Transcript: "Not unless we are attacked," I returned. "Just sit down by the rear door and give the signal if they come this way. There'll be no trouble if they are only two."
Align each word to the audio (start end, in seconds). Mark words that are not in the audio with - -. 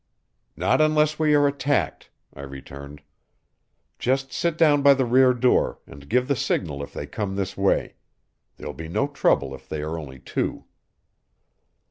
"Not 0.57 0.81
unless 0.81 1.19
we 1.19 1.35
are 1.35 1.45
attacked," 1.45 2.09
I 2.33 2.41
returned. 2.41 3.03
"Just 3.99 4.33
sit 4.33 4.57
down 4.57 4.81
by 4.81 4.95
the 4.95 5.05
rear 5.05 5.31
door 5.31 5.77
and 5.85 6.09
give 6.09 6.27
the 6.27 6.35
signal 6.35 6.81
if 6.81 6.91
they 6.91 7.05
come 7.05 7.35
this 7.35 7.55
way. 7.55 7.93
There'll 8.57 8.73
be 8.73 8.87
no 8.87 9.05
trouble 9.07 9.53
if 9.53 9.69
they 9.69 9.83
are 9.83 9.99
only 9.99 10.17
two." 10.17 10.65